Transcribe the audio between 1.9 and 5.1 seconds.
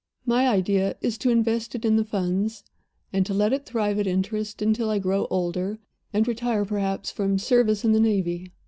the Funds, and to let it thrive at interest, until I